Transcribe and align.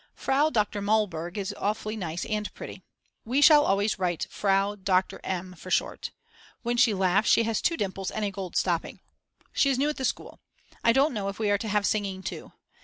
Frau 0.15 0.49
Dr. 0.49 0.81
Mallburg 0.81 1.37
is 1.37 1.53
awfully 1.59 1.95
nice 1.95 2.25
and 2.25 2.51
pretty. 2.55 2.81
We 3.23 3.39
shall 3.39 3.63
always 3.65 3.99
write 3.99 4.25
Frau 4.31 4.73
Dr. 4.73 5.21
M. 5.23 5.53
for 5.53 5.69
short. 5.69 6.09
When 6.63 6.75
she 6.75 6.91
laughs 6.91 7.29
she 7.29 7.43
has 7.43 7.61
two 7.61 7.77
dimples 7.77 8.09
and 8.09 8.25
a 8.25 8.31
gold 8.31 8.55
stopping. 8.55 8.99
She 9.53 9.69
is 9.69 9.77
new 9.77 9.89
at 9.89 9.97
the 9.97 10.03
school. 10.03 10.39
I 10.83 10.91
don't 10.91 11.13
know 11.13 11.27
if 11.27 11.37
we 11.37 11.51
are 11.51 11.57
to 11.59 11.67
have 11.69 11.85
singing 11.85 12.23
too. 12.23 12.51